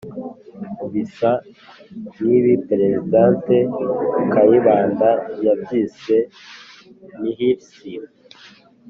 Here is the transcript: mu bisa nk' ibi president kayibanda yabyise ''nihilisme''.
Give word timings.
mu 0.77 0.85
bisa 0.93 1.31
nk' 2.13 2.21
ibi 2.37 2.53
president 2.67 3.43
kayibanda 4.31 5.09
yabyise 5.45 6.15
''nihilisme''. 7.19 8.07